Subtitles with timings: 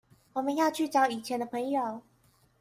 [0.33, 2.01] 我們要去找以前的朋友